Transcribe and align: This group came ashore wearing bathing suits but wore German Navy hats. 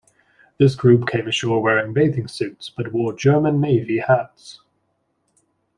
This 0.57 0.73
group 0.73 1.07
came 1.07 1.27
ashore 1.27 1.61
wearing 1.61 1.93
bathing 1.93 2.27
suits 2.27 2.71
but 2.75 2.91
wore 2.91 3.13
German 3.13 3.61
Navy 3.61 3.99
hats. 3.99 4.59